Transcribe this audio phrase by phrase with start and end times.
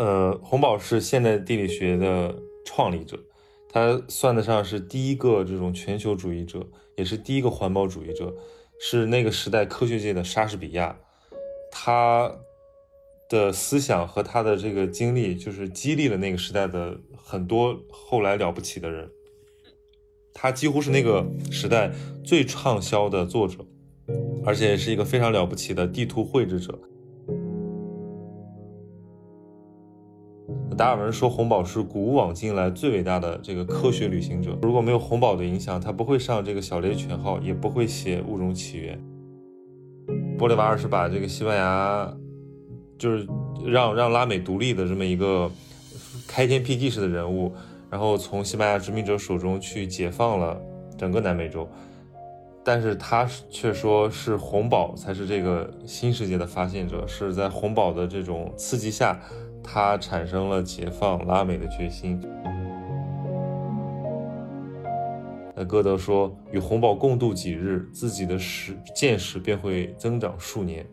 [0.00, 2.34] 呃，洪堡是现代地理学的
[2.64, 3.18] 创立者，
[3.68, 6.66] 他算得上是第一个这种全球主义者，
[6.96, 8.34] 也是第一个环保主义者，
[8.80, 10.98] 是那个时代科学界的莎士比亚。
[11.70, 12.34] 他
[13.28, 19.06] 的思想和他的这个经历，就是激励了那个时代的很多后来了不起的人。
[20.32, 21.92] 他几乎是那个时代
[22.24, 23.58] 最畅销的作者，
[24.46, 26.80] 而且是一个非常了不起的地图绘制者。
[30.80, 34.56] 达尔文说，红宝是古往今来最伟大的这个科学旅行者。
[34.62, 38.98] 如果没有红宝的影响，他不会上这个小猎犬号，也不会写《物种起源》。
[40.38, 42.10] 玻利瓦尔是把这个西班牙，
[42.98, 43.28] 就是
[43.66, 45.50] 让让拉美独立的这么一个
[46.26, 47.52] 开天辟地式的人物，
[47.90, 50.58] 然后从西班牙殖民者手中去解放了
[50.96, 51.68] 整个南美洲。
[52.64, 59.20] 但是他却说是红宝才是这个新世界的发现者，是在红宝的这种刺激下。
[59.62, 62.20] 他产生了解放拉美的决心。
[65.54, 70.86] 那歌德说：“与洪堡共度几日，自己的识见识便会增长数年。”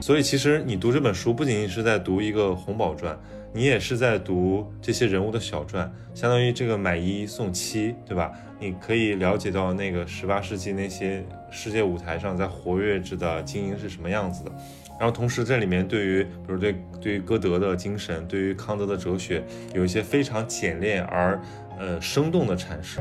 [0.00, 3.18] 所以，其实你读这本书，不仅仅是在读一个洪堡传，
[3.56, 8.30] 你也是在读这些人物的小传，相当于这个买一送七，对吧？
[8.60, 14.52] 你可以了解到那个十八世纪那些世界舞台上在活跃着的精英是什么样子的。
[15.00, 21.40] 然后，同时这里面对于，比如对对于歌德的精神，对于康德的哲学，有一些非常简练而
[21.78, 23.00] 呃生动的阐释。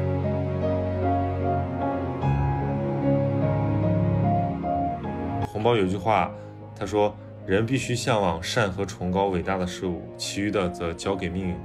[5.47, 6.31] 红包有句话。
[6.77, 7.15] 他说
[7.47, 11.59] ：“人必须向往善和崇高伟大的事物，其余的则交给命运吧。”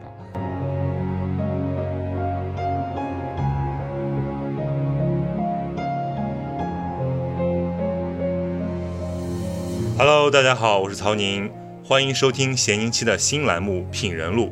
[9.96, 11.50] Hello，大家好，我是曹宁，
[11.82, 14.48] 欢迎收听闲宁期的新栏目《品人录》。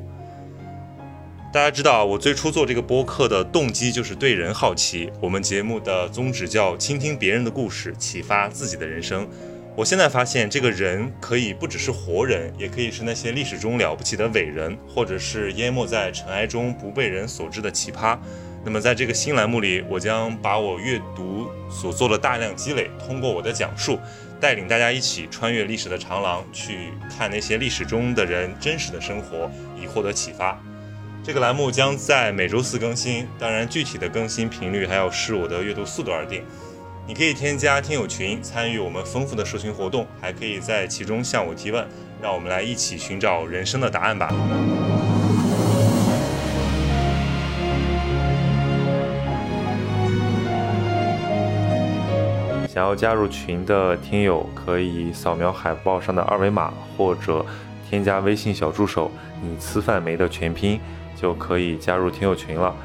[1.53, 5.13] 大家知道，我最初做这个播客的动机就是对人好奇。
[5.21, 9.29] 我们节目的宗旨叫倾听别人的故事，启发自己的人生。
[9.79, 18.19] 我现在发现，这个人可以不只是活人，也可以是那些历史中了不起的伟人，或者是淹没在尘埃中不被人所知的奇葩。
[18.65, 24.01] 那么，在这个新栏目里，我将把我阅读所做的大量积累，通过我的讲述，
[24.41, 29.49] 带领大家一起穿越历史的长廊，去看那些历史中的人真实的生活，
[29.81, 30.61] 以获得启发。
[31.23, 36.43] 这个栏目将在每周四更新，当然具体的更新频率还要视我的阅读速度而定。
[37.09, 41.83] 你可以添加听友群，参与我们丰富的社群活动，还可以在其中向我提问，
[42.21, 44.29] 让我们来一起寻找人生的答案吧。
[52.69, 57.43] 想要加入群的听友，可以扫描海报上的二维码，或者
[57.89, 59.11] 添加微信小助手
[59.43, 60.79] “你吃饭没”的全拼，
[61.17, 62.77] 就可以加入听友群了。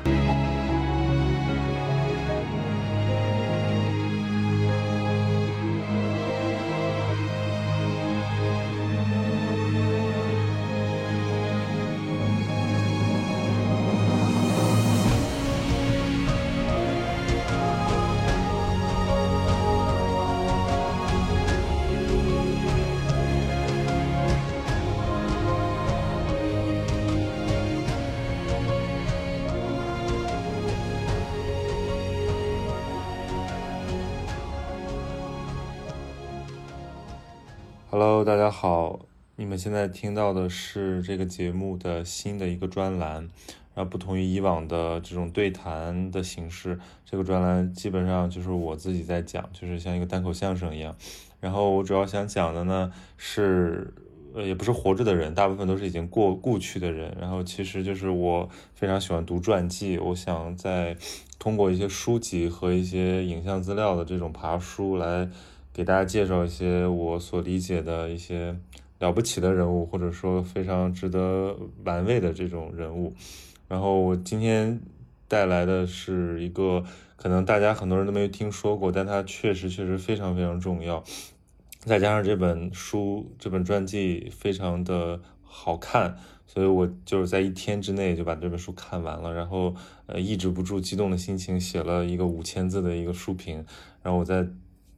[37.96, 39.02] Hello，大家好，
[39.36, 43.30] 你们现在听到的是这个节目的新的一个专栏，
[43.76, 50.96] 然后不同于以往的这种对谈的形式，这个专栏基本上就是我自己在讲，就是像一个单口相声一样。
[51.40, 53.94] 然后我主要想讲的呢是，
[54.34, 57.16] 呃，也不是活着的人，大部分都是已经过故去的人。
[57.22, 60.98] 然后其实就是我非常喜欢读传记，我想在
[61.38, 65.30] 通过一些书籍和一些影像资料的这种爬书来。
[65.74, 68.56] 给大家介绍一些我所理解的一些
[69.00, 73.16] 了不起的人物，或者说非常值得玩味的这种人物。
[73.68, 74.80] 然后我今天
[75.28, 76.84] 带来的是一个
[77.16, 81.04] 可能大家很多人都没有听说过，但它确实确实非常非常重要。
[81.80, 89.34] 再加上这本书这本传记非常的好看，所以我就是在一天之内就把这本书看完了。
[89.34, 89.74] 然后
[90.06, 93.66] 呃抑制不住激动的心情，写了一个五千字的一个书评。
[94.04, 94.48] 然后我在。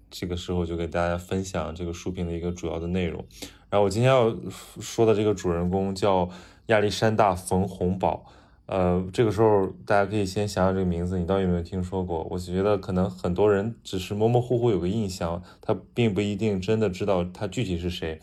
[0.09, 3.23] 这个时候就给大家分享这个书评的一个主要的内容。
[3.69, 4.33] 然后我今天要
[4.79, 6.29] 说的这个主人公叫
[6.67, 8.25] 亚历山大·冯洪堡，
[8.67, 12.25] 呃，这个时候大家可以先想想这个名字，你到底有没有听说过？
[12.29, 18.19] 我觉得可能很多人只是模模糊糊有个印象，他并不一定真的知道他具体是谁。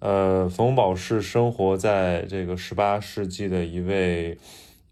[0.00, 4.36] 呃，冯宝是生活在这个十八世纪的一位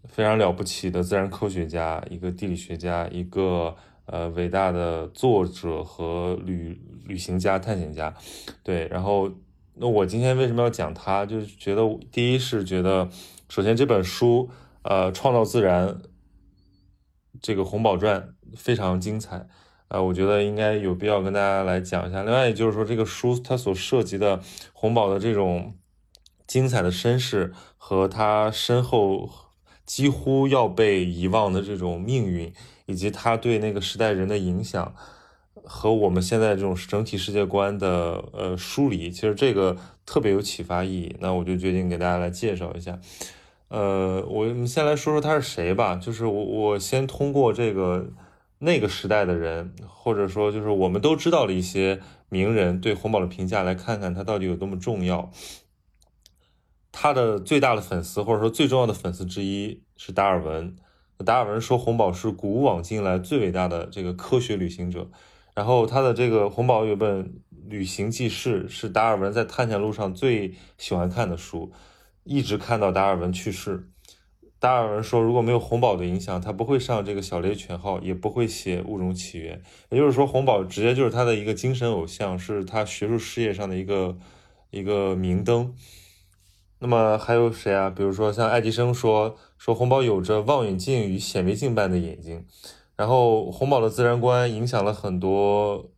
[0.07, 3.75] 非常了不起的自然科学家，一个地理学家，一个
[4.11, 8.13] 呃伟大的作者和旅旅行家、探险家。
[8.61, 9.31] 对，然后
[9.73, 11.25] 那我今天为什么要讲他？
[11.25, 11.81] 就是觉得
[12.11, 13.09] 第一是觉得，
[13.49, 14.51] 首先这本书。
[14.83, 16.01] 呃，创造自然
[17.39, 19.47] 这个《红宝传》非常精彩，
[19.89, 22.23] 呃，我觉得应该有必要跟大家来讲一下。
[22.23, 24.41] 另外，也就是说，这个书它所涉及的
[24.73, 25.75] 红宝的这种
[26.47, 29.29] 精彩的身世和他身后
[29.85, 32.51] 几乎要被遗忘的这种命运，
[32.91, 34.93] 以及他对那个时代人的影响
[35.63, 41.15] 和我们现在这种整体世界观的呃梳理，其实这个特别有启发意义。
[41.19, 42.99] 那我就决定给大家来介绍一下。
[43.69, 45.95] 呃，我们先来说说他是谁吧。
[45.95, 48.09] 就是我，我先通过这个
[48.59, 55.31] 那个时代的人，或者说就是我们都知道的一些名人对洪堡的评价，来看看他到底有多么重要。
[56.91, 60.75] 他的最大的粉丝，或者说最重要的粉丝之一是达尔文。
[61.23, 65.09] 达尔文说红宝是古往今来最伟大的这个科学旅行者。
[65.53, 67.33] 然后他的这个红宝有本
[67.67, 71.71] 旅行记事，是达尔文在探险路上最喜欢看的书。
[72.23, 73.89] 一直看到达尔文去世。
[74.59, 79.57] 达尔文说，如果没有红宝的影响，他不会上这个小猎犬号，也不会写《物种起源》。
[79.89, 84.15] 也就是说，红宝直接就是他的一个精神偶像，是他学术事业上的一个
[84.69, 85.73] 一个明灯。
[86.77, 87.89] 那么还有谁啊？
[87.89, 92.43] 比如说像爱迪生说，说红宝有着望远镜与显微镜般的眼睛。
[92.95, 95.91] 然后红宝的自然观影响了很多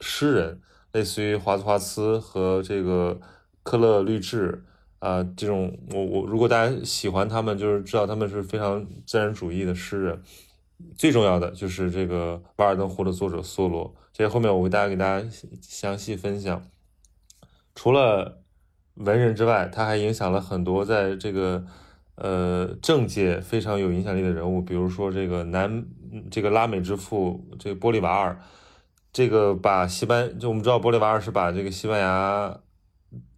[0.00, 0.60] 诗人，
[0.90, 3.20] 类似于华兹华兹和这个
[3.62, 4.64] 科勒律治。
[4.98, 10.20] 啊，这种我我如果大家喜欢他们，就是知道他们是非常自然主义的诗人。
[10.98, 15.26] 最重要的就是这个《瓦尔登湖》的作者梭罗，这后面我会大家给大家
[15.62, 16.60] 详细分享。
[17.76, 18.42] 除了
[18.94, 21.64] 文人之外，他还影响了很多在这个
[22.20, 25.84] 呃政界非常有影响力的人物，比如说这个南
[26.30, 28.40] 这个拉美之父这个玻利瓦尔，
[29.12, 32.60] 这个把西班就我们知道玻利瓦尔是把这个西班牙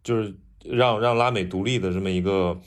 [0.04, 0.36] 就是。
[0.64, 2.60] 让让拉美独立的这么一个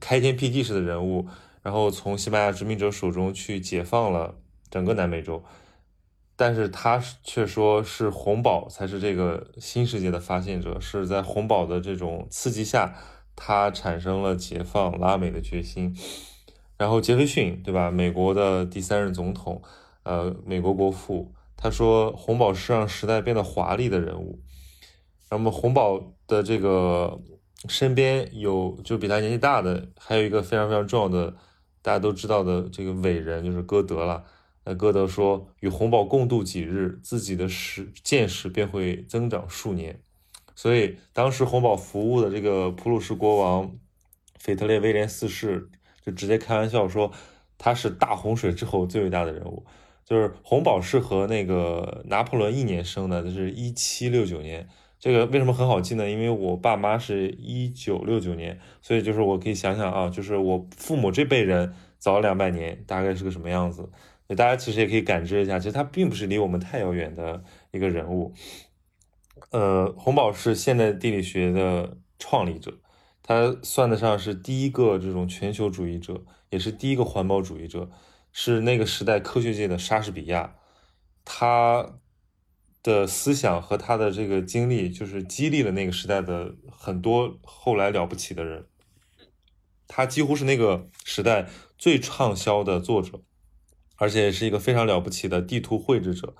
[0.00, 1.28] 开天辟地式的人物，
[1.62, 4.34] 然后从西班牙殖民者手中去解放了
[4.68, 5.44] 整个南美洲，
[6.34, 12.96] 但是他却说是红宝才是这个新世界的发现者，是在红宝的这种刺激下，
[13.34, 15.96] 他产生了解放拉美的决心。
[16.76, 17.90] 然后杰斐逊，对吧？
[17.90, 19.62] 美国的第三任总统，
[20.02, 24.40] 呃，美国国父，他说红宝是让时代变得华丽的人物。
[25.30, 27.20] 那么红宝的这个
[27.68, 31.36] 身边有就比他年纪大的，还有一个非常非常重要的，
[31.82, 34.24] 大家都知道的这个伟人就是歌德了。
[34.64, 40.02] 那歌德说：“与红宝共度几日，自己的识见识便会增长数年。”
[40.60, 43.78] 所以当时红宝服务的这个普鲁士国王
[44.38, 45.70] 腓特烈威廉四世
[46.04, 47.10] 就直接开玩笑说
[47.56, 49.64] ：“他是大洪水之后最伟大的人物。”
[50.04, 54.68] 就是红宝是和那个拿破仑一年生的，就是一七六九年。
[54.98, 56.10] 这个为什么很好记呢？
[56.10, 63.88] 因为我爸妈是一九六九年，所以就是我可以想想啊，就是我父母这辈人早两百年，大概是个什么样子？
[64.36, 68.34] 大家其实也可以感知一下，其实他并不是离我们太遥远的一个人物。
[69.50, 72.78] 呃，洪堡是现代地理学的创立者，
[73.22, 77.90] 他算得上是第一个这种全球主义者，也是第一个环保主义者，
[78.32, 80.56] 是那个时代科学界的莎士比亚。
[81.24, 81.98] 他。
[82.82, 88.64] 的思想和他的这个经历，就是激励了那个时代的很多后来了不起的人。
[89.86, 93.20] 他几乎是那个时代最畅销的作者，
[93.96, 96.34] 而且也是一个非常了不起的地图绘制者。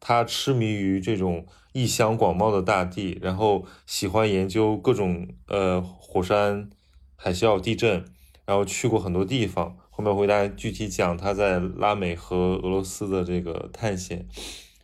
[0.00, 6.70] 他痴迷于这种异乡广袤的大地，然后喜欢研究各种呃火山、
[7.16, 8.04] 海啸、地震，
[8.44, 9.76] 然后去过很多地方。
[9.90, 14.26] 后面会大家具体讲他在拉美和俄罗斯的这个探险。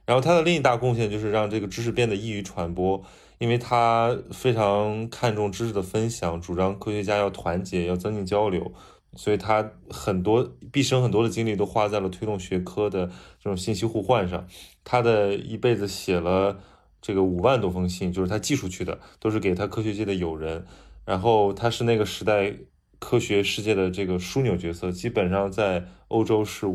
[0.04, 3.02] 然后他的另一大贡献就是让这个知识变得易于传播，
[3.38, 8.73] 因为他非常看重知识的分享，主张科学家要团结，要增进交流，
[9.14, 13.07] 所以他很多毕生很多的精力都花在了推动学科的
[13.38, 14.47] 这种信息互换上。
[14.84, 16.60] 他的一辈子写了
[17.00, 20.64] 这个五万多封信，就是他寄出去的，都是给他科学界的友人。
[21.04, 22.54] 然后他是那个时代
[22.98, 26.66] 科学世界的这个枢纽角色，基本上在欧洲是。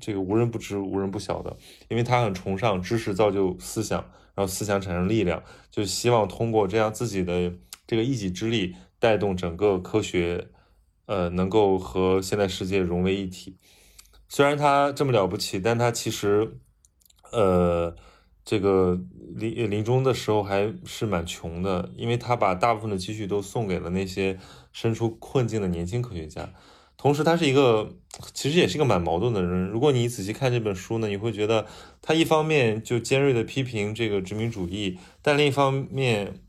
[0.00, 1.56] 这个无人不知、无人不晓的，
[1.88, 3.98] 因为他很崇尚知识造就思想，
[4.34, 7.52] 然后思想产生力量，就希望通过这样自己的
[7.86, 10.48] 这个一己之力，带动整个科学，
[11.06, 13.56] 呃，能够和现代世界融为一体。
[14.28, 16.58] 虽然他这么了不起，但他其实，
[17.32, 17.94] 呃，
[18.44, 18.98] 这个
[19.34, 24.38] 临临终的时候还是蛮穷的，因为他把大部分的积蓄都送给了那些
[24.72, 26.50] 身处困境的年轻科学家。
[26.96, 27.94] 同时，他是一个
[28.34, 29.68] 其实也是一个蛮矛盾的人。
[29.68, 31.66] 如果你仔细看这本书呢，你会觉得
[32.02, 36.40] 他一方面就尖锐的批评这个殖民主义，但另一方面。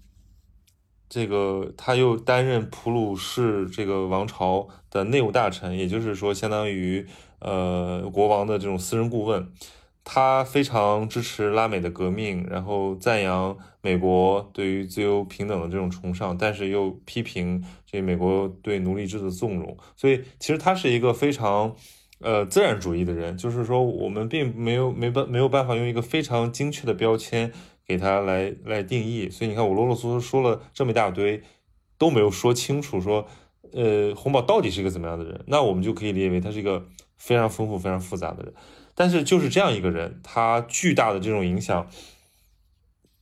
[1.12, 7.04] 这个他又担任普鲁士这个王朝的内务大臣，也就是说，相当于
[7.40, 9.52] 呃国王的这种私人顾问。
[10.12, 19.78] 他非常支持拉美的革命，然后赞扬美国对于自由平等的这种崇尚，但是又批评这美国对奴隶制的纵容。
[19.96, 21.76] 所以，其实他是一个非常
[22.22, 27.52] 呃自然主义的人，就是说，我们并没有没办没有办法用一个非常精确的标签。
[27.86, 31.42] 给他来来定义，所以你看我啰啰嗦嗦说了这么一大堆，
[31.98, 33.26] 都没有说清楚说，
[33.74, 35.44] 呃，红宝到底是一个怎么样的人？
[35.48, 36.86] 那我们就可以理解为他是一个
[37.18, 38.54] 非常丰富、非常复杂的人。
[39.00, 41.90] 但是就是这样一个人，他巨大的这种影响，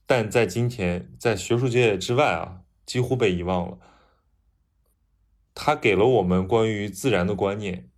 [0.07, 3.77] 但在今天在学术界之外啊，几乎被遗忘了。
[5.53, 7.91] 他给了我们关于自然的观念，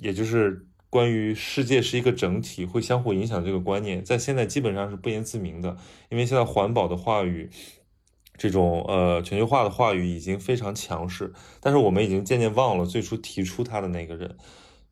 [0.00, 0.62] 也就是。
[0.88, 5.76] 关于世界是一个整体，会相互影响这个观念，在现在基本上是不言自明的。
[6.08, 7.50] 因为现在环保的话语，
[8.38, 14.38] 这种呃全球化的话语已经非常强势，但是我们已经渐渐忘了最初提出它的那个人。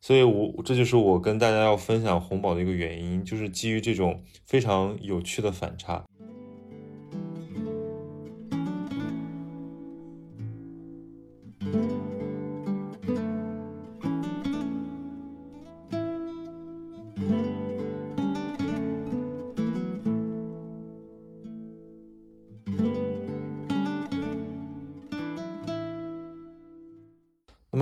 [0.05, 6.03] 所以，我这就是我跟大家要分享红宝的一个原因，就是基于这种非常有趣的反差。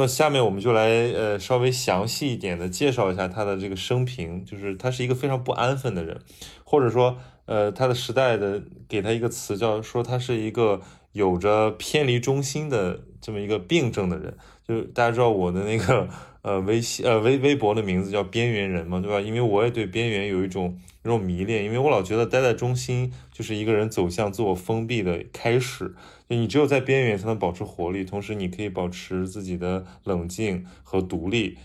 [0.07, 6.19] 下面我们就来呃稍微详细一点的介绍一下他的这个生平，就是他是一个非常不安分的人，
[6.63, 10.81] 或者说呃他的时代的给他一个词叫说他是一个
[11.11, 14.35] 有着偏离中心的这么一个病症的人，
[14.67, 16.07] 就是大家知道我的那个
[16.43, 19.19] 呃微信呃微微博的名字叫边缘人嘛，对吧？
[19.19, 25.95] 因为我也对边缘有一种那种迷恋，因为我老觉得待在中心就是一个人走向自我封闭的开始。
[26.29, 31.57] 就你只有在边缘才能保持活力，同时你可以保持自己的冷静和独立。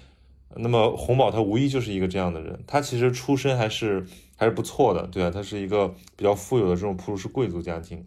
[0.56, 4.06] 那么洪宝他无疑就是一个这样的人，他其实出身还是
[4.36, 8.06] 还是不错的，对啊，他是一个比较富有的这种普鲁士贵族家庭，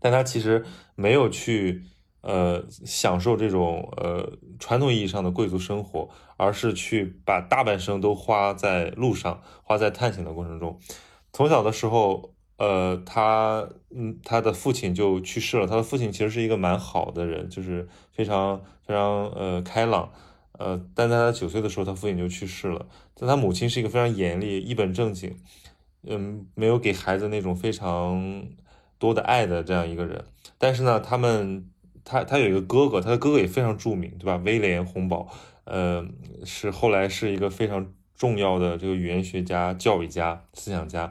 [0.00, 0.64] 但他其实
[0.94, 1.82] 没有去
[2.20, 10.78] 呃享受这种呃传统意义上的贵族生活，而是去把大半生都花在路上，花在探险的过程中。
[11.32, 12.34] 从小的时候。
[12.58, 15.64] 呃，他嗯，他的父亲就去世了。
[15.68, 20.10] 他的父亲其实是一个蛮好的人，就是非常非常呃开朗，
[20.58, 22.86] 呃，但在他九岁的时候，他父亲就去世了。
[23.14, 25.36] 但他母亲是一个非常严厉、一本正经，
[26.02, 28.44] 嗯，没有给孩子那种非常
[28.98, 30.24] 多的爱的这样一个人。
[30.58, 31.70] 但是呢，他们
[32.08, 34.40] 他他有一个哥哥，他的哥哥也非常著名，对吧？
[34.42, 35.28] 威廉·洪堡，
[35.64, 36.02] 呃，
[36.44, 41.10] 是后来是一个非常重要的这个语言学家、教育家、思想家。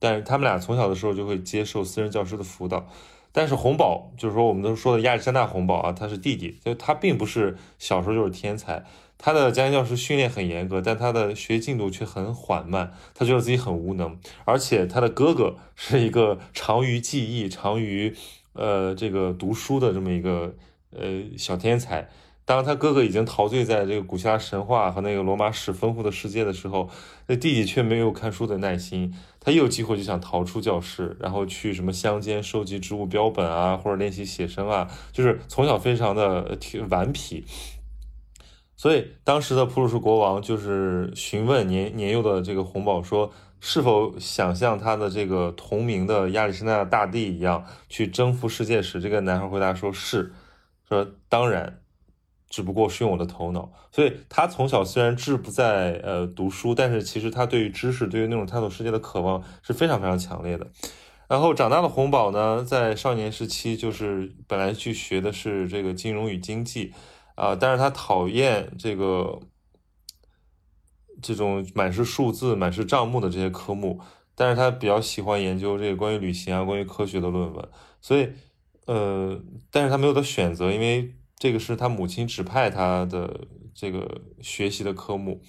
[0.00, 2.88] 但是他们俩从小的时候就会接受私人教师的辅导，
[3.30, 8.84] 但是洪宝就是说我们都说的亚历山大洪堡啊，他是弟弟，就他并不是小时候就是天才，
[9.16, 18.14] 他的家庭教师训练很严格，但他的学习进度却很缓慢，他觉得自己很无能，而且他的哥哥是一个长于记忆、长于
[18.54, 20.54] 呃这个读书的这么一个
[20.90, 22.08] 呃小天才。
[22.46, 26.90] 当他哥哥已经陶醉在这个古希腊神话和那个罗马史丰富的世界的时候，
[27.26, 29.14] 那弟弟却没有看书的耐心。
[29.40, 36.58] 他一有机会就想逃出教室，然后去什么乡间收集植物标本啊，或者练习写生啊，就是从小非常的
[36.90, 37.46] 顽皮。
[38.76, 43.32] 所以当时的普鲁士国王就是询问年年幼的这个红宝说，
[43.64, 50.34] 是否想像他的这个同名的亚历山大大帝一样去征服世界时，这个男孩回答说是，
[50.86, 51.80] 说当然。
[52.50, 60.64] 只不过是用我的头脑，所以他从小虽然志不在呃读书，但是其实他对于知识，对于那种探索世界的渴望是非常非常强烈的。
[61.26, 66.94] 然后长大的洪宝呢，在少年时期就是本来去学的是这个金融与经济
[67.34, 69.40] 啊，但是他讨厌这个
[71.24, 73.98] 这种满是数字、满是账目的这些科目，
[74.36, 77.68] 但是他比较喜欢研究这个关于旅行啊、关于科学的论文，
[78.00, 78.28] 所以
[78.86, 79.40] 呃，
[79.70, 81.14] 但是他没有的选择，因为。
[81.36, 85.42] 这个是他母亲指派他的这个学习的科目，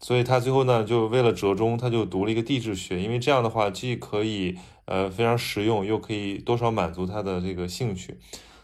[0.00, 4.56] 所以他最后呢，就为了折中，他就读了一个地质学，因为这样的话既可以
[4.86, 8.18] 呃非常实用，又可以多少满足他的这个兴趣。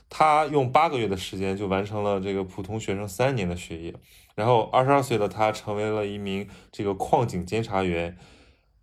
[0.09, 3.95] 他用八个月的时间就完成了这个普通学生三年的学业。
[4.35, 8.17] 然后二十二岁的他成为了一名这个矿井监察员，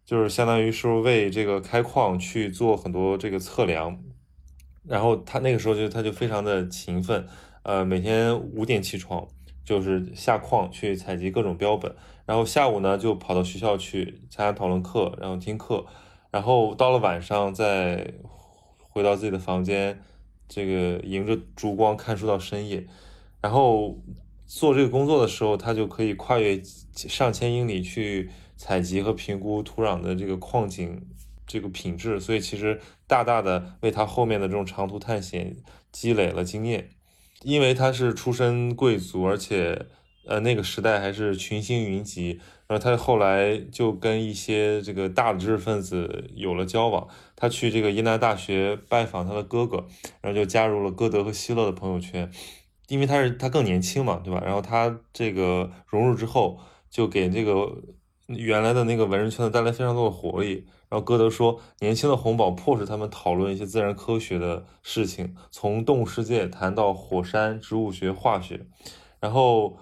[0.06, 4.00] 就是相当于是为这个开矿去做很多这个测量。
[4.86, 7.27] 然后他那个时候就他就非常的勤奋，
[7.63, 9.27] 呃，每天五点起床，
[9.65, 11.96] 就是下矿去采集各种标本。
[12.27, 15.86] 然后下午呢就跑到学校去参加讨论课，然后听课。
[16.29, 18.13] 然后到了晚上再
[18.77, 20.00] 回到自己的房间，
[20.48, 22.86] 这个迎着烛光看书到深夜。
[23.41, 23.98] 然后。
[24.50, 26.60] 做这个工作的时候，他就可以跨越
[26.96, 31.06] 上千英里去采集和评估土壤的这个矿井
[31.46, 35.56] 这个品质，所以其实大大的为他后面的这种长途探险
[35.91, 36.89] 积累了经验。
[37.44, 39.86] 因为他是出身贵族，而且
[40.25, 47.08] 呃那个时代还是群星云集，然后他后来就跟一些这个大的知识分子有了交往。
[47.36, 49.86] 他去这个耶拿大学拜访他的哥哥，
[50.22, 52.29] 然后就加入了歌德和希勒的朋友圈。
[52.89, 54.41] 因为他是他更年轻嘛，对吧？
[54.43, 57.72] 然后他这个融入之后，就给这个
[58.27, 60.65] 原来的那个文人圈子带来非常多的活力。
[60.89, 68.65] 然后歌德说，年轻的洪堡迫使他们讨论一些自然科学的事情，从动物世界谈到火山、植物学、化学。
[69.19, 69.77] 然后，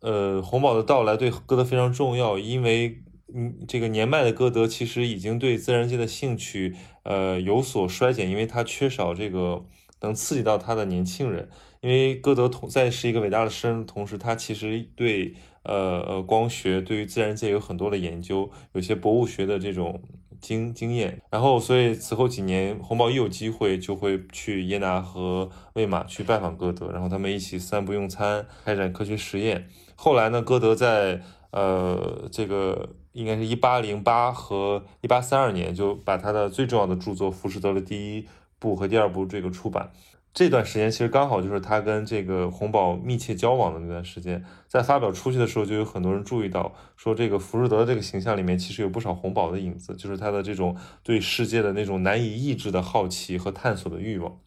[0.00, 9.64] 呃，洪堡的到来对歌德非常重要，因为嗯，这个年迈的歌德其实已经对自然界的兴趣呃有所衰减，因为他缺少这个
[10.00, 11.48] 能刺激到他的年轻人。
[11.80, 20.02] 因为歌德同在是一个伟大的诗人同时，他其实对呃呃光学对于自然界有很多的研究，有些博物学的这种
[20.40, 21.22] 经经验。
[21.30, 29.66] 然后，所以此后几年，洪堡一有机会就会去耶拿和魏玛去拜访歌德，然后他们一起散步用餐，开展科学实验。
[29.94, 38.26] 后来呢，歌德在呃这个应该是一八零八和一八三二年就把他的最重要的著作《浮士德》的第一
[38.58, 39.90] 部和第二部这个出版。
[40.32, 54.38] 这段时间其实刚好就是他跟这个洪宝密切交往的那段时间，在发表出去的时候，就有很多人注意到，说这个福士德这个形象里面其实有不少洪宝的影子，就是他的这种对世界的那种难以抑制的好奇和探索的欲望。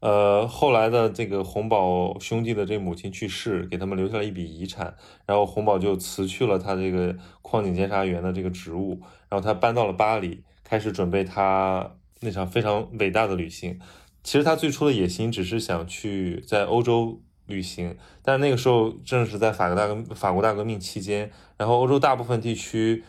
[0.00, 4.94] 呃，后来的这个洪宝兄弟的这母亲去世，给他们留下了一笔遗产，
[5.26, 13.78] 然后洪宝就辞去了他这个矿井监察员的这个职务，然后他搬到了巴黎，开始准备他那场非常伟大的旅行。
[14.22, 23.02] 其实他最初的野心只是想去在欧洲旅行，但那个时候正是在法国大革法国大革命期间，然后欧洲大部分地区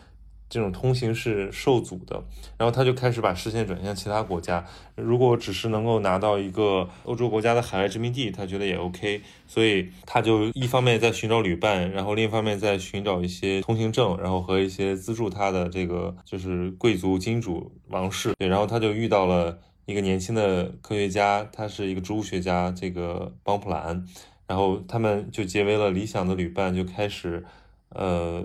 [0.48, 2.24] 这种通行是受阻的，
[2.58, 4.66] 然后他就开始把视线转向其他国家。
[4.96, 18.34] 如果只是能够拿到一个欧洲国家的海外殖民地，他觉得也 OK，所以他就一方面在寻找旅伴，然后另一方面在寻找一些通行证，然后和一些资助他的这个就是贵族金主王室。
[18.38, 19.60] 对，然后他就遇到了。
[19.84, 24.06] 一个年轻的科学家，他是一个植物学家，这个邦普兰，
[24.46, 27.44] 然后他们就结为了理想的旅伴，就开始，
[27.88, 28.44] 呃，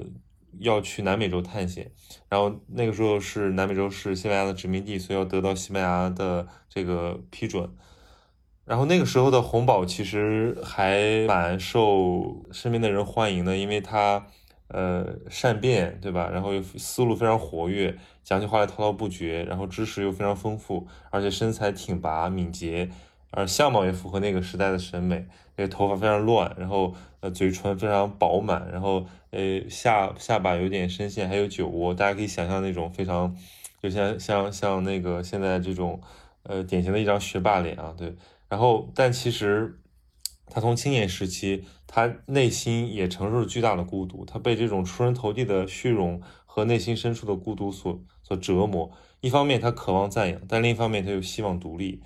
[0.59, 1.91] 要去南美洲探险。
[2.27, 7.69] 然后那个时候是南美洲是西班牙的殖民地，所以要得到西班牙的这个批准。
[8.65, 14.27] 然后那个时候的红宝其实还蛮受身边的人欢迎的，因为他。
[14.69, 16.29] 呃，善变，对吧？
[16.29, 22.89] 然后又思路非常活跃，讲起话来滔滔不绝，然后知识又非常丰富，而且身材挺拔、敏捷，
[23.31, 25.25] 而相貌也符合那个时代的审美。
[25.55, 33.35] 那个头发非常乱，然后呃，嘴唇非常饱满，然后呃，下下巴有点深陷，还有酒窝，大家可以想象那种非常，
[33.81, 35.99] 就像像像那个现在这种
[36.43, 38.13] 呃典型的一张学霸脸啊，对。
[38.49, 39.79] 然后，但其实。
[40.49, 48.89] 他从青年时期，他内心也承受着巨大的孤独，他被这种出人头地的虚荣和内心深处的孤独所所折磨。
[49.19, 52.01] 一方面，他渴望赞扬，但另一方面，他又希望独立。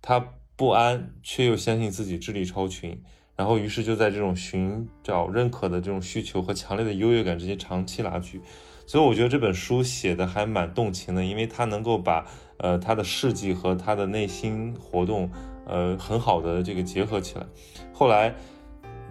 [0.00, 0.24] 他
[0.56, 3.02] 不安，却又相信自己智力超群。
[3.36, 8.40] 然后，于是就在这种寻找认可的这种需求和强烈的优越感之间长期拉锯。
[8.86, 12.26] 所以，我觉得这本书写的还蛮动情的，因为他能够把
[12.58, 15.30] 呃他的事迹和他的内心活动。
[15.66, 17.46] 呃，很好的这个结合起来。
[17.92, 18.34] 后来，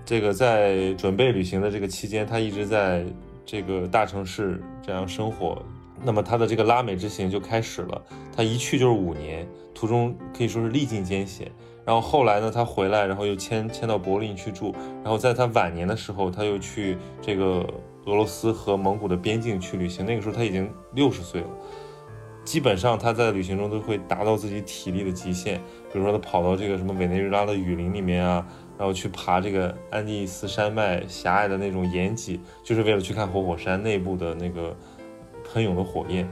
[0.05, 3.05] 这个在准备旅行的这个期间，他一直在
[3.45, 5.61] 这个大城市这样生活。
[6.03, 8.01] 那么他的这个拉美之行就开始了。
[8.35, 11.51] 他一去就是五年，途中可以说是历尽艰险。
[11.85, 14.73] 然后后来呢，他回来，然后又迁迁到柏林去住。
[15.03, 17.67] 然后在他晚年的时候，他又去这个
[18.05, 20.05] 俄罗斯和蒙古的边境去旅行。
[20.05, 21.47] 那个时候他已经六十岁了。
[22.43, 25.57] 基本上他在旅行中都会达到自己体力的极限，
[25.91, 28.45] 比如说他跑到这个什么委内瑞拉的雨林里面啊，
[28.77, 34.75] 然后去爬这个安第斯山脉狭隘的那种岩脊，就是为了去看活火山内部的那个
[35.43, 36.27] 喷涌的火焰。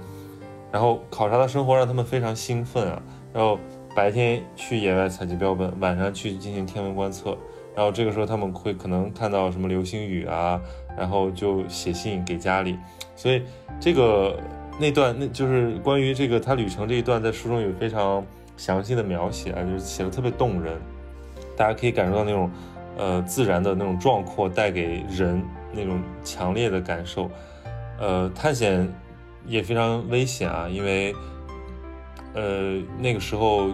[0.71, 3.01] 然后考察的生活让他们非常兴奋啊，
[3.33, 3.59] 然后。
[3.95, 7.35] 白天去野外采集标本，晚上去进行天文观测。
[7.75, 10.61] 然后这个时候他们会可能看到什么流星雨啊，
[10.95, 12.77] 然后就写信给家里。
[13.15, 13.41] 所以
[13.79, 14.39] 这个
[14.79, 20.75] 那段那就是关于这个他旅程这一段，在书中有非常详细的描写啊，就是写的特别动人。
[21.55, 22.49] 大家可以感受到那种
[22.97, 27.29] 呃自然的那种壮阔带给人那种强烈的感受。
[27.99, 28.87] 呃，探险
[29.45, 31.13] 也非常危险啊，因为
[32.33, 33.69] 呃那个时候。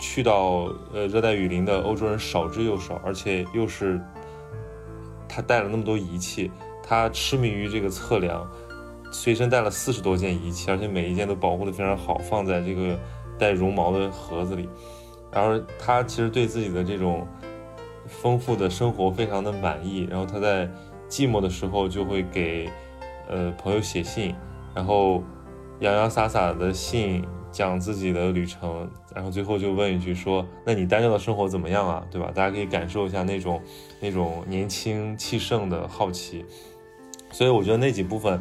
[0.00, 4.00] 去到呃热带雨林的欧洲人少之又少，而且又是
[5.28, 6.52] 他带了那么多仪器，
[6.84, 8.48] 他痴迷于这个测量，
[9.10, 12.98] 随身带了四十多件仪器，而且每一件都保护的非常好，放在这个
[13.38, 14.68] 带绒毛的盒子里。
[15.32, 17.26] 然后他其实对自己的这种
[18.06, 20.66] 丰富的生活非常的满意，然后他在
[21.08, 22.70] 寂寞的时候就会给
[23.28, 24.34] 呃朋友写信，
[24.74, 25.22] 然后
[25.80, 27.24] 洋洋洒洒的信。
[27.50, 32.04] 讲自己的旅程，然后最后就问一句说：“那你单调的生活怎么样啊？
[32.10, 33.60] 对吧？”大家可以感受一下那种
[34.00, 36.44] 那种年轻气盛的好奇。
[37.32, 38.38] 所以我觉得那几部分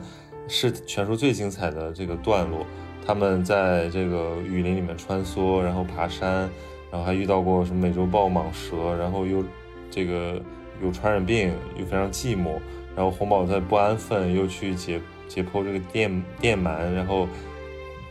[0.47, 2.65] 是全书最精彩的这个段落。
[3.05, 6.49] 他们在这个雨林里面穿梭，然后爬山，
[6.91, 9.43] 然后还遇到过什么美洲豹、蟒蛇，然后又
[9.89, 10.41] 这个
[10.81, 12.60] 有传染病，又非常寂寞。
[12.95, 17.27] 然后红宝在不安分，又去解解剖这个电电鳗，然后。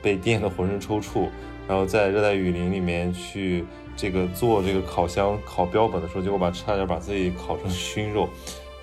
[0.03, 1.29] 被电得浑身抽搐，
[1.67, 3.65] 然后在热带雨林里面去
[3.97, 8.29] 这个做这个烤箱烤标本的时候，结果把差点把自己烤成熏肉，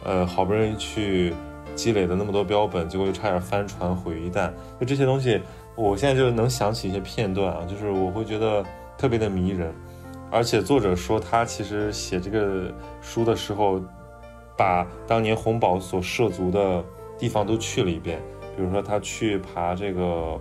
[0.04, 1.34] 呃，好不容易去
[1.76, 4.52] 积累的那么多标本，结果又差点翻船毁一旦。
[4.80, 5.42] 就这些东西，
[5.76, 8.64] 我现在就能想起一些片段啊，就是我会觉得
[8.98, 9.74] 特别的迷人。
[10.32, 13.82] 而且作者说他其实写这个书的时候，
[14.58, 16.84] 把当年红宝所涉足的
[17.18, 18.20] 地方都去了一遍，
[18.56, 20.40] 比如说他去爬这个。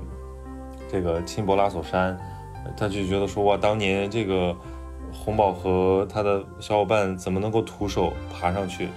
[0.90, 2.18] 这个青博拉索山，
[2.76, 4.54] 他就觉得说哇，当年这个
[5.10, 8.90] 红宝和他的小伙伴怎么能够徒手爬上去？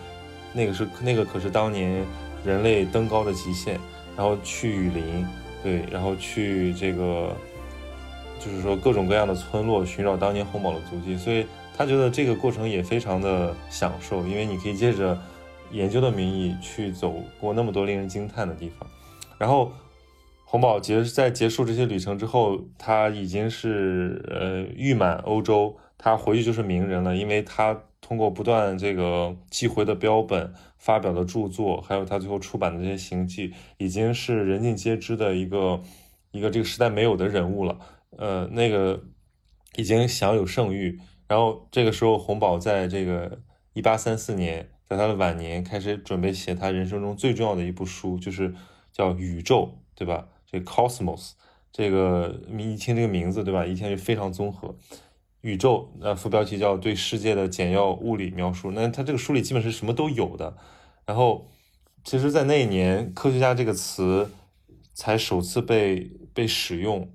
[0.51, 2.05] 那个是那个可是当年
[2.45, 3.79] 人类登高的极限。
[4.15, 5.25] 然后去雨林，
[5.63, 7.35] 对，然后去这个
[8.39, 11.17] 就是说各种各样的村落寻找当年红宝的足迹。
[11.17, 15.19] 所以他觉得这个过程也非常的享受，因为你可以借着
[15.71, 18.87] 研究的名义去走过那么多令人惊叹的地方，
[19.37, 19.71] 然后。
[20.47, 30.53] 红宝结在结束这些旅程之后，他已经是呃誉满欧洲，他回去就是名人了，因为他通过不断这个寄回的标本、
[30.85, 35.81] 发表的著作，还有他最后出版的这些行迹，已经是人尽皆知的一个
[36.29, 37.79] 一个这个时代没有的人物了。
[38.11, 39.03] 呃，那个
[39.77, 40.99] 已经享有盛誉。
[41.27, 43.39] 然后这个时候，红宝在这个
[43.73, 48.53] 一八三四年，在他的晚年开始准备写他人生中最重要的一部书，就是
[48.91, 49.63] 叫《宇宙》，
[49.95, 50.27] 对吧？
[50.45, 51.31] 这 cosmos
[51.71, 53.65] 这个你一听这个名字对吧？
[53.65, 54.75] 一听就非常综合。
[55.41, 58.69] 宇宙，呃，副标题叫对世界的简要物理描述。
[58.69, 60.55] 那他这个书里基本是什么都有的。
[61.05, 61.49] 然后，
[62.03, 64.31] 其实，在那一年，科学家这个词
[64.93, 67.09] 才首次被被使用，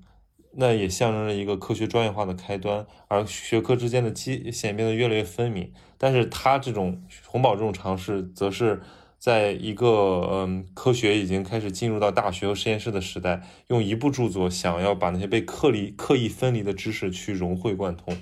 [0.53, 5.71] 那也象征着一个科学专业化的开端，而学科之间的界限变得越来越分明。
[5.97, 8.81] 但是，他这种红宝这种尝试，则是。
[9.21, 18.17] 在一个嗯，科学已经开始进入到大学和实验室的时代，用一部著作想要把那些被刻离、刻意分离的知识去融会贯通。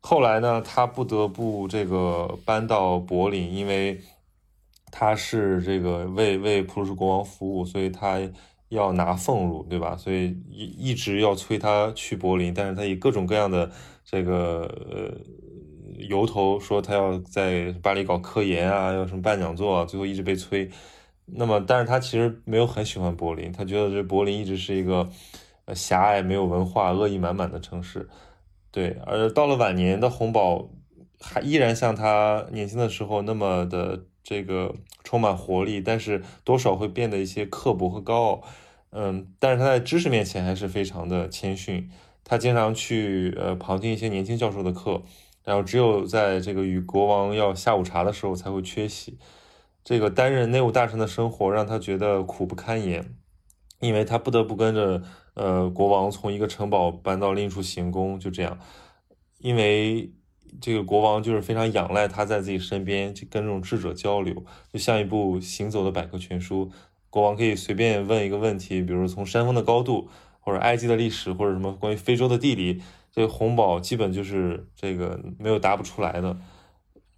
[0.00, 4.02] 后来呢，他不得不这个搬到柏林，因为
[4.96, 8.20] 他是这个为为普鲁士国王服务，所以他
[8.68, 9.96] 要拿俸禄，对吧？
[9.96, 13.70] 所以一一直要催他去柏林，但是他以各种各样的
[14.04, 15.18] 这个呃。
[15.96, 20.68] 由头说他要在巴黎搞科研啊，要什么办讲座啊，最后一直被催。
[21.26, 25.08] 那么，但是他其实没有很喜欢柏林，他觉得这柏林一直是一个
[25.66, 28.08] 呃狭隘、没有文化、恶意满满的城市。
[28.72, 30.68] 对，而到了晚年的洪堡，
[31.20, 38.42] 还依然像他年轻的时候那么的这个充满活力，但是多少会变得一些刻薄和高傲。
[38.90, 41.88] 嗯，但是他在知识面前还是非常的谦逊。
[42.24, 45.02] 他经常去呃旁听一些年轻教授的课。
[45.44, 49.18] 然后只有在这个与国王要下午茶的时候才会缺席。
[49.84, 53.14] 这个担任内务大臣的生活让他觉得苦不堪言，
[53.78, 55.02] 因为他不得不跟着
[55.34, 58.58] 呃国王从一个城堡搬到另一处行宫，就这样。
[59.36, 60.10] 因为
[60.60, 66.70] 这个国王就是非常仰赖他在自己身边去跟这种智者交流，就像一部行走的百科全书。
[67.10, 70.08] 国王可以随便问一个问题，比如从山峰的高度，
[70.40, 72.82] 或者埃及的历史，或者什么关于非洲的地理。
[73.12, 76.36] 这个红宝基本就是这个没有答不出来的，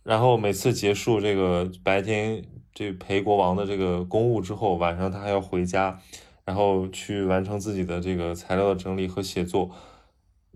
[0.03, 2.45] 然后每次结束这个白天
[2.75, 5.99] 这陪国王的这个公务之后，晚上他还要回家，
[6.45, 9.71] 然后去完成自己的这个材料的整理和写作。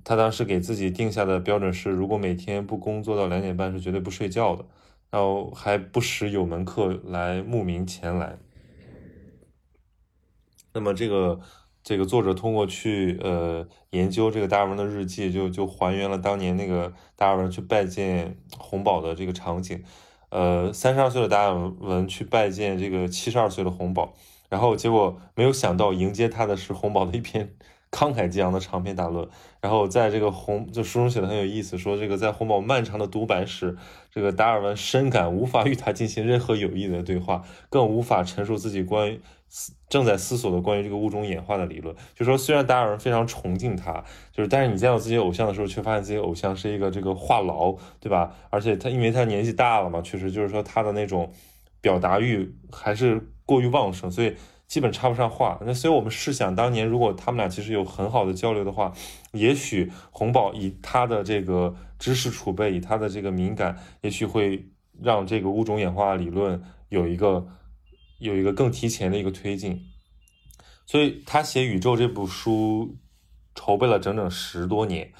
[0.02, 4.64] 他当时给自己定下的标准是，如果每天不工作到两点半是绝对不睡觉的，
[5.10, 8.38] 然后还不时有门客来慕名前来。
[10.72, 11.40] 那么这个
[11.82, 19.82] 这个作者通过去呃研究这个达尔文的日记，就就还原了当年那个达尔文去拜见红宝的这个场景。
[20.30, 24.14] 呃，三十二岁的达尔文去拜见这个七十二岁的红宝，
[24.48, 27.54] 然后结果没有想到迎接他的是红宝的一篇。
[27.90, 29.28] 慷慨激昂的长篇大论，
[29.60, 33.76] 然后在这个红就书中写的很有意思，说这个在洪堡漫长的独白时，
[34.10, 39.20] 这个达尔文深感无法与他进行任何有益的对话，更无法陈述自己关于
[39.88, 41.94] 正在思索的关于这个物种演化的理论。
[42.14, 48.34] 就说虽然达尔文非常崇敬他，就是但是你见到自己偶像的时候，却发现自己偶像是一个这个话痨，对吧？
[48.48, 51.30] 而且他因为他年纪大了嘛，确实就是说他的那种
[51.82, 54.34] 表达欲还是过于旺盛，所以。
[54.70, 58.94] 基本插不上话，那所以我们试想，当年如果他们俩其实有很好的交流的话，
[59.32, 64.70] 也许洪堡以他的这个知识储备，以他的这个敏感，也许会
[65.02, 67.48] 让这个物种演化理论有一个
[68.20, 69.88] 有一个更提前的一个推进。
[70.86, 72.96] 所以他写《宇宙》这部书，
[73.56, 75.12] 筹备了整整十多年，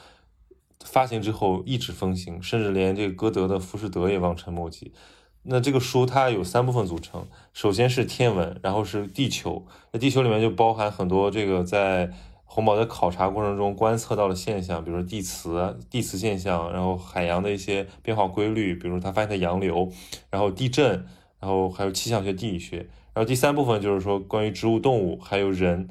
[0.85, 4.95] 发行之后一直风行，甚至连这个歌德的《浮士德》也望尘莫及。
[5.43, 9.67] 那这个书它有三部分组成，首先是天文，然后是地球。
[9.93, 12.13] 那地球里面就包含很多这个在
[12.45, 19.91] 红宝的考察过程中观测到的现象，比如说地磁、地磁现象，然后海洋的一些变化规律，比如他发现的洋流，
[20.29, 21.07] 然后地震，
[21.39, 22.77] 然后还有气象学、地理学。
[23.15, 25.89] 然后第三部分就是说关于植物、动物还有人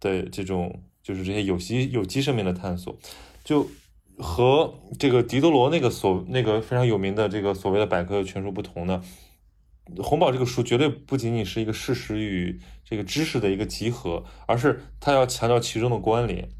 [0.00, 2.96] 的这种，就是这些有机有机生命的探索，
[3.44, 3.66] 就。
[4.20, 9.02] 和这个狄德罗那个所那个非常有名的这个所谓的百科全书不同呢，
[9.98, 16.50] 洪堡这个书绝对不仅仅是一个事实与这个知识的一个集合，而是他要强调其中的关联。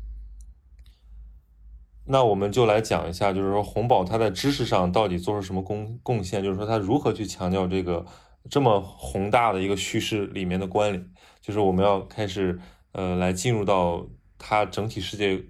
[2.06, 8.06] 那我们就来讲一下，就是说洪堡他在知识上到底做出什么贡贡献，就是说他如何去强调这个
[8.48, 12.58] 这么宏大的一个叙事里面的关联，就是我们要开始
[12.92, 14.06] 呃来进入到
[14.38, 15.44] 他整体世界。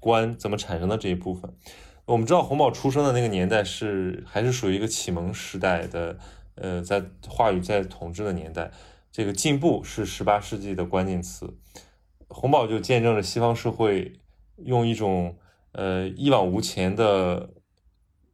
[0.00, 1.54] 观怎么产生的这一部分，
[2.06, 6.18] 我们知道洪堡出生的那个年代是还是属于一个启蒙时代的，
[6.54, 8.70] 呃，在话语在统治的年代，
[9.12, 11.56] 这个进步是十八世纪的关键词。
[12.28, 14.20] 洪堡就见证了西方社会
[14.56, 15.36] 用一种
[15.72, 17.50] 呃一往无前的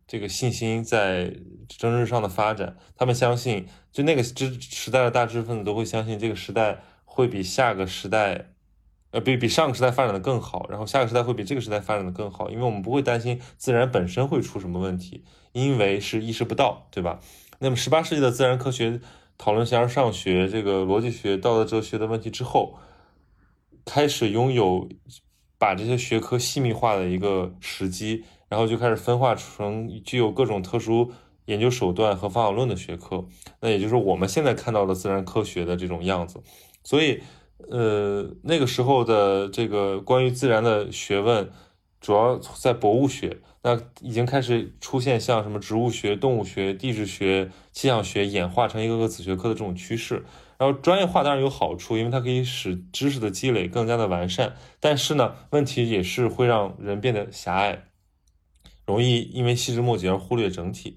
[0.07, 1.35] 这个信心在
[1.67, 8.53] 政治上的发展，他们相信，就那个时时代的大知识分子都会相信这个时代会比下个时代。
[9.13, 17.21] 呃，比比上个时代发展的更好，然后下个时代会比这个时代发展的更好，因为我们不会担心自然本身会出什么问题，因为是意识不到，对吧？
[17.61, 19.01] 那么十八世纪的自然科学
[19.39, 22.75] 讨论形而上学、这个逻辑学、道德哲学的问题之后，
[23.85, 24.89] 开始拥有
[25.57, 31.13] 把这些学科细密化的一个时机，然后就开始分化成具有各种特殊
[31.47, 33.25] 研究手段和方法论的学科，
[33.61, 36.43] 那也就是我们现在看到的自然科学的这种样子，
[36.83, 37.23] 所以。
[37.71, 41.51] 呃，那个时候的这个关于自然的学问，
[42.01, 50.25] 主要在博物学，那已经开始出现像什么植物学、动物学、地质学、气象学演化成一个个子学科的这种趋势。
[50.59, 54.55] 然后专业化当然有好处，因为它可以使知识的积累更加的完善。
[54.79, 57.85] 但是呢，问题也是会让人变得狭隘，
[58.87, 60.97] 容易因为细枝末节而忽略整体。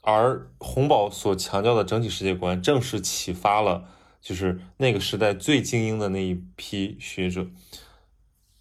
[0.00, 3.88] 而洪堡所强调的整体世界观，正是启发了。
[4.26, 7.46] 就是那个时代最精英的那一批学者，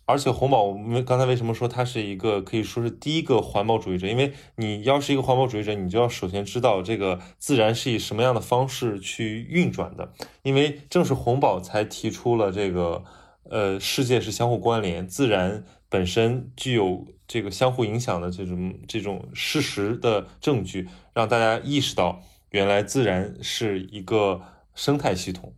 [0.06, 4.08] 而且洪堡，我们刚才为什么说他是一个可以说是第一个环保主义者？
[4.08, 10.13] 因为你要是一个环保主义者，你就要首先知道这个自然是以什么样的方式去运转的。
[10.43, 13.04] 因为正是洪堡才提出了这个，
[13.49, 24.43] 呃，世界是相互关联，自然本身具有这个相互影响的这种这种事实的证据，让大家意识到原来自然是一个。
[24.76, 25.54] 生态系统，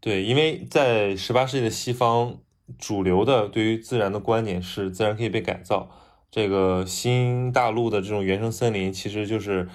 [0.00, 2.38] 对，因为在十八世纪的西方，
[2.78, 5.90] 主流的对于自然的观点是自然可以被改造。
[6.30, 9.68] 这个新大陆的这种原生森林，其实就是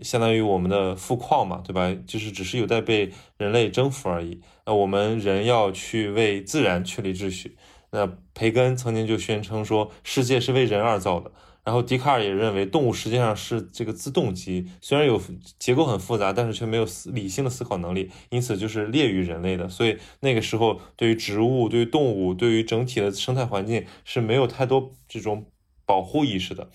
[0.00, 1.94] 相当于我们的富矿嘛，对吧？
[2.06, 4.40] 就是只是有待被人类征服而已。
[4.64, 7.58] 那我们人要去为自然确立秩序。
[7.90, 11.30] 那培根曾经就宣称说，世界是为人而造的。
[11.66, 15.20] 然后笛卡尔也认为，动物实际上是这个自动机，虽然有
[15.58, 19.68] 结构很复杂，但是却没有思理性的思考能力，因此就是劣于人类的。
[19.68, 25.46] 所以那个时候，对于植物、对于动物、对于整体的生态环境是没有太多这种
[25.84, 26.70] 保护意识的。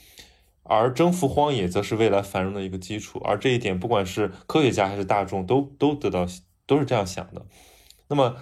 [0.63, 3.19] 而征服荒野，则是未来繁荣的一个基础。
[3.23, 6.27] 而这一点，不管是科学家还是大众，都都得到
[6.67, 7.45] 都是这样想的。
[8.09, 8.35] 那么，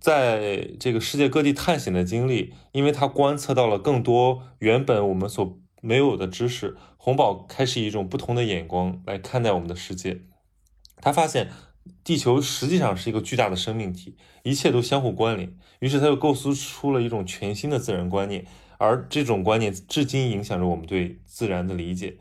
[0.00, 10.22] 在这个世界各地探险的经历，因为他观测到了更多原本我们所没有的知识，洪堡开始以一种不同的眼光来看待我们的世界。
[11.00, 11.50] 他发现
[12.04, 15.56] 地球实际上是一个巨大的生命体，一切都相互关联。
[15.80, 18.44] 于是他又构思出了一种全新的自然观念，
[18.78, 22.18] 而这种观念至今影响着我们对自然的理解。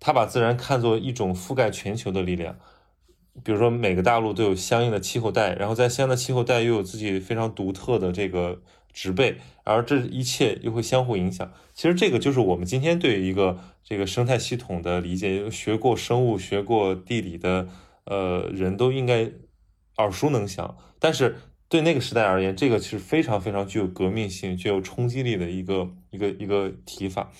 [0.00, 2.58] 他把自然看作一种覆盖全球的力量。
[3.42, 11.52] 比如说，每个大陆都有相应的气候带，然后在相应的气候带又有自己非常独特的这个植被，而这一切又会相互影响。
[11.72, 17.68] 其实这个就是我们今天对于一个这个生态系统的理解，学过生物、学过地理的
[18.04, 19.32] 呃人都应该
[19.96, 20.76] 耳熟能详。
[21.00, 21.36] 但是
[21.68, 27.32] 对那个时代而言，这个是非常非常具有革命性、具有冲击力的一个一个一个提法。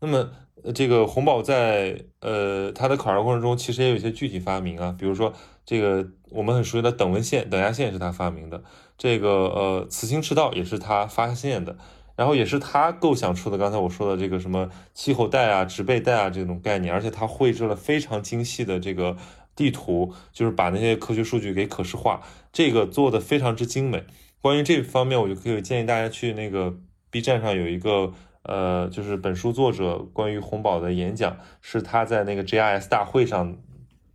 [0.00, 0.30] 那么。
[0.74, 5.32] 这个洪堡在呃他的考察过程中，其实也有一些具体发明啊，比如说
[5.64, 8.62] 这个我们很熟悉的等温线、等压线是他发明的，
[8.96, 11.76] 这个呃磁性赤道也是他发现的，
[12.14, 13.58] 然后也是他构想出的。
[13.58, 19.16] 刚才我说的这个什么气候带啊、植被带啊这种概念，而且他绘制了非常精细的这个
[19.56, 22.22] 地图，就是把那些科学数据给可视化，
[22.52, 24.04] 这个做的非常之精美。
[24.40, 26.76] 关于这方面，我就可以建议大家去那个
[27.10, 28.12] B 站上有一个。
[28.44, 33.56] 呃，就是本书作者关于洪堡的演讲，是他在那个 GIS 大会上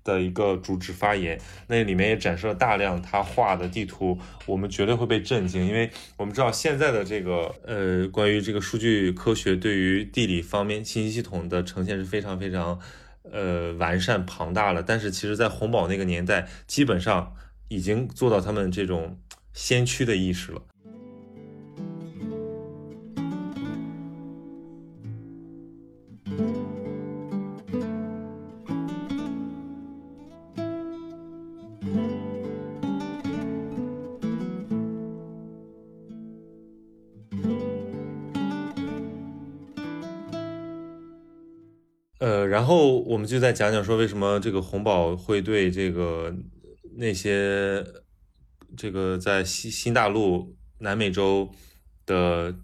[0.04, 1.40] 的一个主旨发言。
[1.68, 12.80] 那里面也展示了大量他画的地图，我们绝对会被震惊，因为我们知道现在的这个呃，关于这个数据科学对于地理方面信息系统的呈现是非常非常
[13.32, 14.84] 呃完善庞大了。
[14.84, 17.34] 但是其实，在洪堡那个年代，基本上
[17.70, 19.18] 已经做到他们这种
[19.54, 20.62] 先驱的意识了。
[42.20, 46.36] 呃然后我们就再讲讲说，为什么这个红宝会对这个
[46.96, 47.86] 那些
[48.76, 51.52] 这个在新新大陆、南美洲
[52.08, 52.56] 的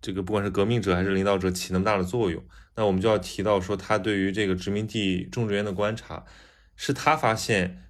[0.00, 2.42] 这个不管是革命者还是领导者起那么大的作用？
[2.74, 6.24] 那我们就要提到说，他对于这个殖民地种植园的观察，
[6.74, 7.84] 是他发现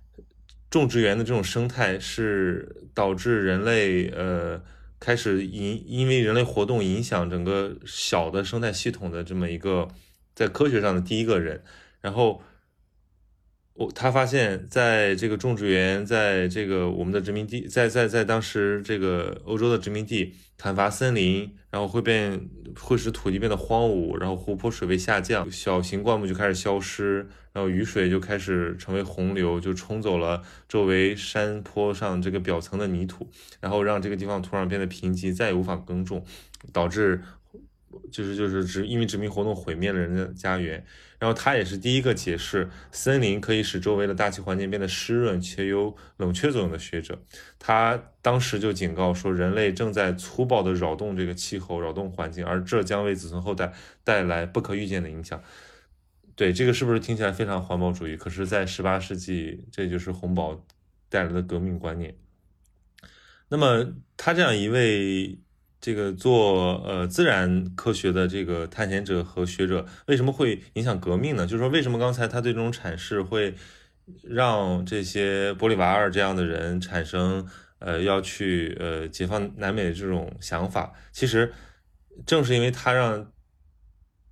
[0.69, 4.61] 种植园的这种生态是导致人类呃
[4.99, 9.87] 开始因因为人类活动影响整个小的生态系统的这么一个。
[10.35, 11.63] 在科学上的第一个人，
[12.01, 12.43] 然后
[13.75, 36.25] 我他发现，在这个种植园，在这个我们的殖民地，在在在当时这个欧洲的殖民地，砍伐森林，然后会变，会使土地变得荒芜，然后湖泊水位下降，小型灌木就开始消失，然后雨水就开始成为洪流，就冲走了周围山坡上这个表层的泥土，然后让这个地方土壤变得贫瘠，再也无法耕种，
[36.73, 37.23] 导致。
[38.11, 40.85] 就是就是殖因为殖民活动毁灭了人的家园，
[41.19, 47.23] 然后他也是第一个解释森林可以使周围的大气环境变得湿润且有冷却作用的学者。
[47.59, 53.73] 他当时就警告说，人类正在粗暴地扰动这个气候，扰动环境，而这将为子孙后代
[54.05, 55.43] 带来不可预见的影响。
[56.35, 58.17] 对这个是不是听起来非常环保主义？
[58.17, 60.65] 可是，在十八世纪，这就是洪堡
[61.09, 62.17] 带来的革命观念。
[63.49, 65.39] 那么，他这样一位。
[65.83, 71.45] 这个做呃自然科学的这个探险者和学者为什么会影响革命呢？
[71.45, 73.53] 就是说，为什么刚才他对这种阐释会
[74.23, 77.49] 让这些玻利瓦尔这样的人产生
[77.81, 80.93] 呃要去呃解放南美的这种想法？
[81.11, 81.53] 其实
[82.25, 83.33] 正是因为他让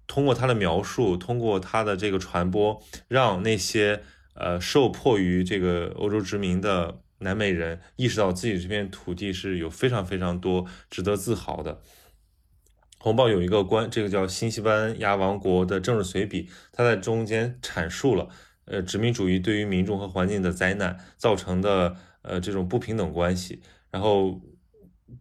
[0.06, 7.00] 通过他的描述，通过他的这个传播，让那些呃受迫于这个欧洲殖民的。
[7.20, 11.80] 南美人意识到自己这片土地是有非常非常多值得自豪的。
[12.98, 18.28] 红豹有一个关，这个叫《新西班牙王国的政治随笔》，他在中间阐述了，
[18.66, 23.62] 呃，殖民主义对于民众和环境的灾难造成的，呃，这种不平等关系。
[23.90, 24.42] 然后，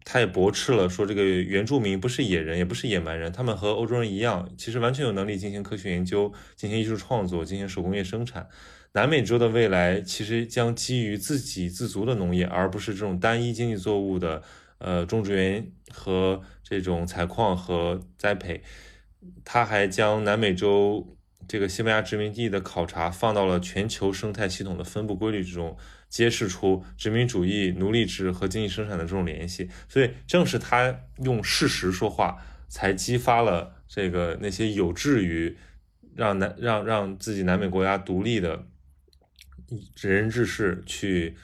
[0.04, 8.48] 他也驳斥了说，这个原住民不是野人，也不是野蛮人，他们和欧洲人一样，其实完全有能力进行科学研究、进行艺术创作、进行手工业生产。
[8.92, 14.42] 南美洲的未来其实将基于自给自足的农业，而不是这种单一经济作物的
[14.78, 18.62] 呃种植园和这种采矿和栽培。
[19.44, 21.16] 他还将南美洲
[21.46, 25.76] 这个西班牙殖民地的考察放到了全球生态系统的分布规律之中，
[26.08, 29.68] 揭示出殖民主义、奴隶制和经济生产的这种联系。
[29.88, 35.56] 所以，正是他用事实说话，才激发了这个那些有志于
[36.16, 38.66] 让南让让自己南美国家独立的。
[40.00, 41.36] 仁人志士去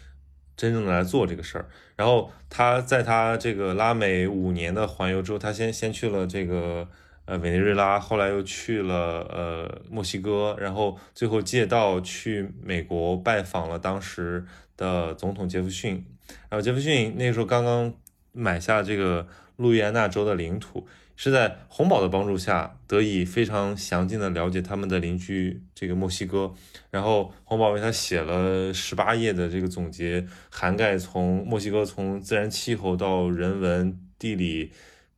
[0.56, 1.68] 真正的来做这个事儿。
[1.96, 6.88] 然后他在他这个拉美五年的环游之后，他先先去了这个
[7.24, 14.44] 呃委内瑞拉，后来又去了呃墨西哥，然后最后借道去美国拜访了当时
[14.76, 16.04] 的总统杰弗逊。
[16.48, 17.94] 然后杰弗逊那时候刚刚
[18.32, 20.86] 买下这个路易安那州的领土。
[21.16, 26.52] 是在洪堡的帮助下，得以非常详尽的了解他们的邻居这个墨西哥。
[26.90, 34.70] 然后洪堡为他写了十八页的这个总结，涵盖从墨西哥从自然气候到人文、地理、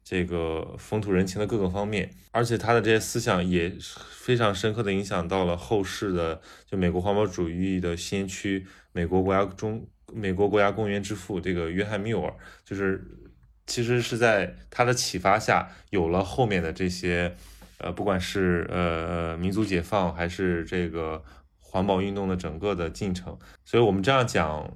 [0.05, 2.11] 这个风土人情的各个方面。
[2.31, 3.73] 而且他的这些思想也
[4.13, 6.41] 非常深刻的影响到了后世的
[6.71, 12.33] 就美国环保主义的先驱，美国国家中美国国家公园之父这个约翰缪尔，
[12.65, 13.05] 就是。
[13.69, 17.33] 其实是在他的启发下，有了后面的这些，
[17.79, 21.23] 呃，不管是呃民族解放，还是这个
[21.61, 23.39] 环保运动的整个的进程。
[23.64, 24.69] 所以，我们这样讲，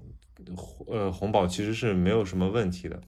[0.87, 3.01] 呃，红宝其实是没有什么问题的。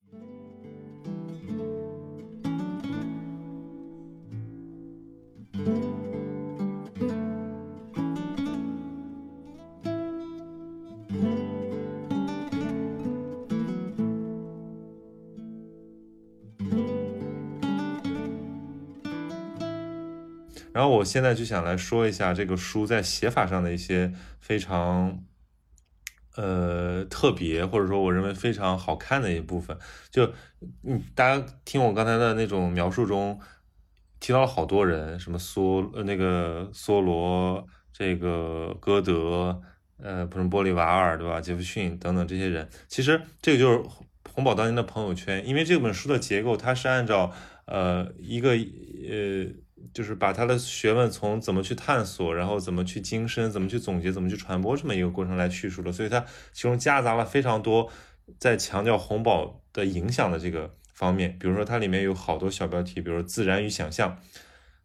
[20.95, 25.23] 我现在就想来说一下这个书在写法上的一些非常，
[26.37, 29.77] 呃，特别或者说我认为非常好看的一部分。
[30.11, 30.33] 就，
[30.83, 33.41] 嗯，大家听我刚才的那种描述中，
[34.21, 39.63] 提到了好多人，什么梭呃那个梭罗，这个歌德，
[39.99, 41.41] 呃，不是玻利瓦尔对吧？
[41.41, 43.83] 杰弗逊等等这些人，其实这个就是
[44.33, 47.33] 红宝当年的朋友圈，因为这本书的结构它是按照
[47.67, 49.64] 呃一个呃。
[49.93, 57.91] 就是把他的学问从怎么去探索，然后怎么去精深，怎么去总结，怎么去传播这么一个过程来叙述的，所以它其中夹杂了非常多
[58.39, 61.37] 在强调红宝的影响的这个方面。
[61.39, 64.19] 比如说它里面有好多小标题，比如说自然与想象、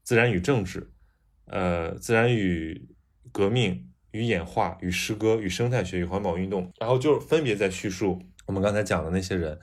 [0.04, 0.91] 自然与政治、
[1.45, 2.89] 呃，自然与
[3.32, 9.60] 革命与演化与诗歌与生态学与环保运动，然后就分别在叙述我们刚才讲的那些人，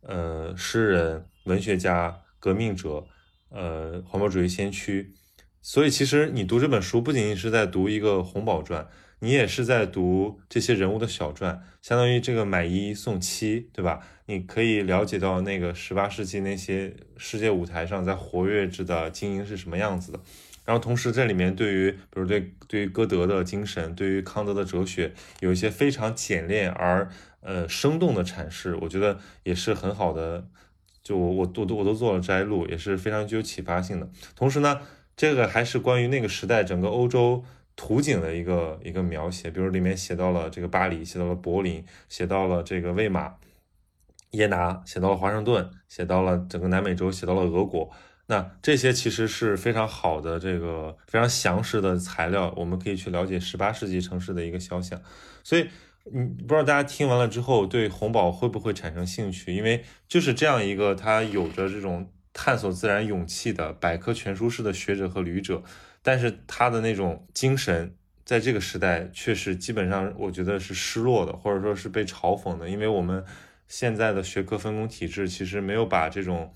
[0.00, 3.06] 呃，诗人、文学家、革命者。
[3.50, 5.14] 呃，环保主义先驱，
[5.62, 8.86] 所以其实你读这本书不仅仅是在读一个红宝传，
[9.20, 14.00] 你也是在读这些人物的小传，相当于这个买一送七，对吧？
[14.26, 20.20] 你可以了解到那个十八世纪那些世界舞台上在活跃着的精英是什么样子的。
[20.66, 27.08] 然后同时这里面对于，比如对对于歌德的精神，对于康德的哲学，有一些非常简练而
[27.40, 30.46] 呃生动的阐释，我觉得也是很好的。
[31.08, 34.06] 就我我都都我都做了摘录，也是非常具有启发性的。
[34.36, 34.78] 同时呢，
[35.16, 37.42] 这个还是关于那个时代整个欧洲
[37.74, 43.36] 图景的一个一个描写，比如里面写到了这个巴黎，写到了柏林，写到了这个魏玛、
[44.32, 47.90] 耶拿，写到了华盛顿，写到了整个南美洲，写到了俄国。
[48.26, 55.00] 那这些其实是非常好的这个非常详实的材料，我们可以去了解十八世纪城市的一个肖像。
[55.42, 55.68] 所以。
[56.12, 59.54] 嗯，不知道大家听完了之后对红宝会不会产生兴趣？
[59.54, 65.62] 因为就是这样一个他有着这种探索自然勇气的百科全书式的学者和旅者，
[66.02, 67.94] 但是他的那种精神
[68.24, 72.68] 在这个时代却是基本上我觉得是失落的，或者说是被嘲讽的。
[72.68, 73.24] 因为我们
[73.66, 76.52] 现在的学科分工体制其实没有把这种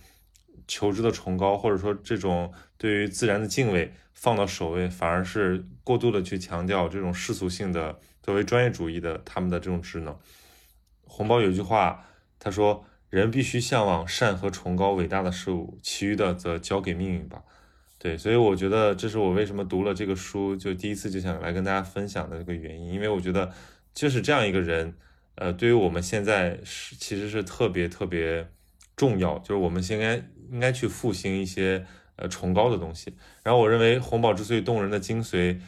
[0.68, 7.98] 求知的崇高，或者说这种对于自然的敬畏放到首位，反而是过度的去强调这种世俗性的。
[8.22, 10.16] 作为专业主义的他们的这种职能，
[11.04, 12.06] 红包有句话，
[12.38, 17.42] 他说：“人必须向往善和崇高伟大的事物，其余的则交给命运吧。”
[17.98, 23.52] 对，所以我觉得这是我为什么读了这个书就第一次就想来跟大家分享的这个原因，因为我觉得
[23.92, 24.94] 就是这样一个人，
[25.34, 28.48] 呃，对于我们现在是其实是特别特别
[28.96, 31.84] 重要，就是我们应该应该去复兴一些
[32.16, 33.16] 呃崇高的东西。
[33.42, 35.58] 然后我认为红宝之所以动人的精髓。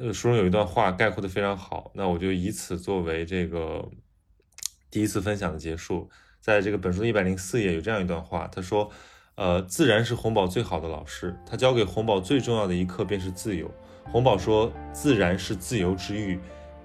[0.00, 3.84] 呃，书中有一段话概括的非常好，那我就以此作为这个
[4.92, 6.08] 第一次分享的结束。
[6.40, 8.88] 在这个本书的一百零四页有这样一段话，他说
[9.34, 13.68] ：“呃，自然是红宝最好的老师，他教给红宝最重要的一课便是自由。
[14.04, 16.38] 红宝说，自然是自由之域，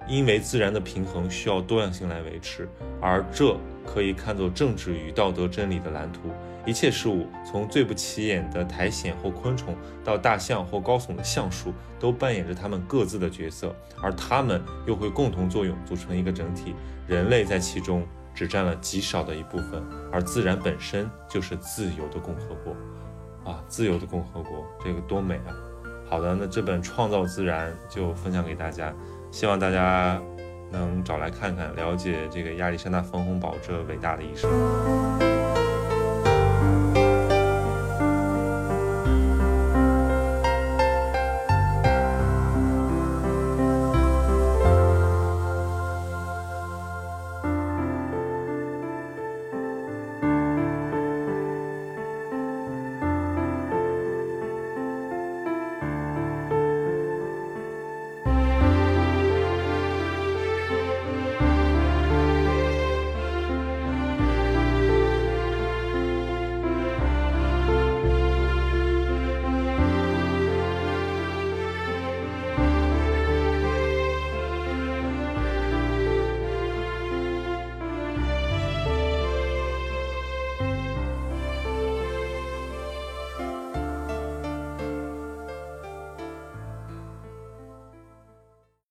[0.08, 2.68] 因为自然的平衡需要多样性来维持，
[3.00, 3.56] 而这
[3.86, 6.22] 可以看作政治与道德真理的蓝图。”
[6.66, 16.74] 一切事物，从最不起眼的苔藓或昆虫，到大象或高耸的橡树，都扮演着它们各自的角色，而它们又会共同作用，组成一个整体。
[17.06, 22.74] 人类在其中只占了极少的一部分，而自然本身就是自由的共和国。
[23.44, 25.52] 啊，自由的共和国，这个多美啊！
[26.08, 28.90] 好的，那这本《创造自然》就分享给大家，
[29.30, 30.18] 希望大家
[30.72, 34.50] 能找来看看，了解这个亚历山大·冯洪堡这伟大的一生。